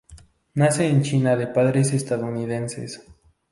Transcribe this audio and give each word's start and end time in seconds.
Nace 0.55 0.87
en 0.89 1.03
China 1.03 1.35
de 1.35 1.45
padres 1.45 1.93
estadounidenses. 1.93 3.05